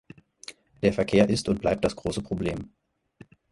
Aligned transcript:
Der 0.81 0.93
Verkehr 0.93 1.29
ist 1.29 1.47
und 1.47 1.61
bleibt 1.61 1.85
das 1.85 1.95
große 1.95 2.23
Problem. 2.23 2.73